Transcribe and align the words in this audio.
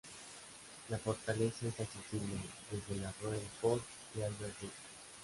La 0.89 0.97
fortaleza 0.97 1.67
es 1.67 1.79
accesible 1.79 2.33
desde 2.71 2.99
la 3.03 3.13
rue 3.21 3.35
du 3.37 3.45
Fort 3.61 3.81
y 4.17 4.21
Albert 4.23 4.59
Rich. 4.59 4.71